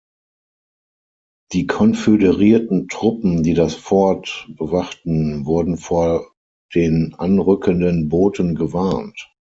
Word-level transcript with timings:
Die 1.53 1.67
konföderierten 1.67 2.87
Truppen, 2.87 3.43
die 3.43 3.53
das 3.53 3.75
Fort 3.75 4.47
bewachten, 4.57 5.45
wurden 5.45 5.77
vor 5.77 6.33
den 6.73 7.13
anrückenden 7.13 8.09
Booten 8.09 8.55
gewarnt. 8.55 9.29